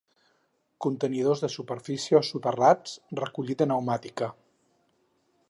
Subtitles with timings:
[0.85, 4.33] Contenidors de superfície o soterrats, recollida pneumàtica.